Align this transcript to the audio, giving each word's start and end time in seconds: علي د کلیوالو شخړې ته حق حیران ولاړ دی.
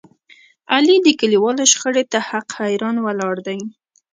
علي 0.73 0.97
د 1.03 1.07
کلیوالو 1.19 1.63
شخړې 1.71 2.03
ته 2.11 2.19
حق 2.29 2.47
حیران 2.59 2.95
ولاړ 3.05 3.35
دی. 3.47 3.59